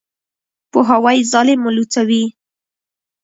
[0.71, 2.23] پوهاوی ظالم لوڅوي.